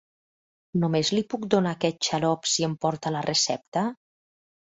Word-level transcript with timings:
Només 0.83 1.09
li 1.15 1.21
puc 1.33 1.43
donar 1.53 1.73
aquest 1.77 1.99
xarop 2.07 2.49
si 2.53 2.65
em 2.69 2.73
porta 2.87 3.13
la 3.17 3.23
recepta? 3.27 3.85